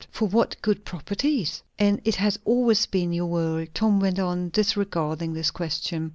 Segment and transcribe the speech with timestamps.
[0.09, 5.33] "For what good properties?" "And it has always been your world," Tom went on, disregarding
[5.35, 6.09] this question.